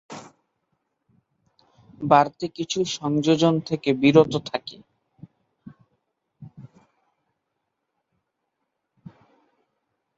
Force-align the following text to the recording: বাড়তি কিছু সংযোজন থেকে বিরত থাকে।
বাড়তি 2.01 2.45
কিছু 2.57 2.79
সংযোজন 2.95 3.55
থেকে 3.67 3.89
বিরত 4.01 4.33
থাকে। 4.49 4.77